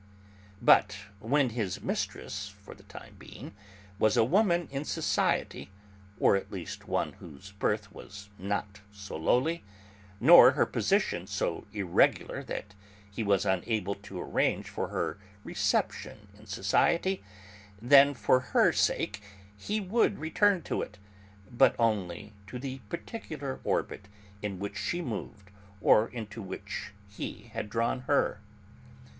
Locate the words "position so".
10.65-11.67